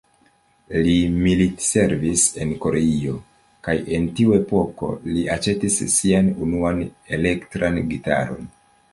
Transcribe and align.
Li 0.85 0.93
militservis 1.23 2.23
en 2.45 2.53
Koreio, 2.63 3.13
kaj 3.67 3.75
en 3.97 4.07
tiu 4.19 4.33
epoko 4.37 4.89
li 5.09 5.25
aĉetis 5.35 5.77
sian 5.97 6.31
unuan 6.47 6.81
elektran 7.19 7.79
gitaron. 7.93 8.49